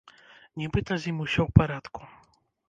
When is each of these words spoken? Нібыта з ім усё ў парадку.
Нібыта 0.61 0.97
з 1.03 1.09
ім 1.11 1.17
усё 1.27 1.41
ў 1.45 1.49
парадку. 1.61 2.01